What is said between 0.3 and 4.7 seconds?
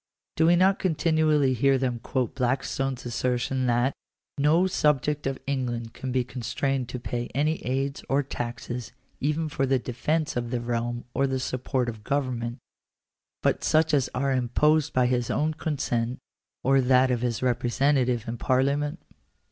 Do we not continually hear them quote Blackstone's assertion that" no